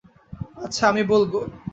আচ্ছা, 0.63 0.83
আমি 0.87 1.03
বলব। 1.03 1.33